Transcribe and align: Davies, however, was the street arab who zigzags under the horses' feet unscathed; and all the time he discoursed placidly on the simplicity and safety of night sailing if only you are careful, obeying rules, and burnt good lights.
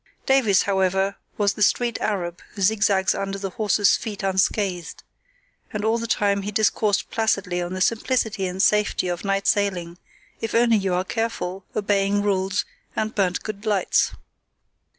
Davies, 0.25 0.63
however, 0.63 1.17
was 1.37 1.53
the 1.53 1.61
street 1.61 2.01
arab 2.01 2.41
who 2.55 2.63
zigzags 2.63 3.13
under 3.13 3.37
the 3.37 3.51
horses' 3.51 3.95
feet 3.95 4.23
unscathed; 4.23 5.03
and 5.71 5.85
all 5.85 5.99
the 5.99 6.07
time 6.07 6.41
he 6.41 6.49
discoursed 6.51 7.11
placidly 7.11 7.61
on 7.61 7.73
the 7.73 7.81
simplicity 7.81 8.47
and 8.47 8.63
safety 8.63 9.07
of 9.07 9.23
night 9.23 9.45
sailing 9.45 9.99
if 10.39 10.55
only 10.55 10.77
you 10.77 10.95
are 10.95 11.03
careful, 11.03 11.65
obeying 11.75 12.23
rules, 12.23 12.65
and 12.95 13.13
burnt 13.13 13.43
good 13.43 13.63
lights. 13.67 14.13